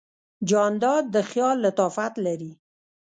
جانداد 0.49 1.03
د 1.15 1.15
خیال 1.29 1.57
لطافت 1.65 2.13
لري. 2.25 2.51